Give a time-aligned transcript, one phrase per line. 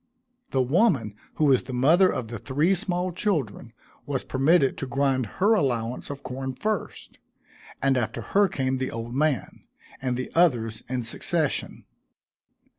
[0.49, 3.71] The woman who was the mother of the three small children,
[4.07, 7.19] was permitted to grind her allowance of corn first,
[7.83, 9.61] and after her came the old man,
[10.01, 11.85] and the others in succession.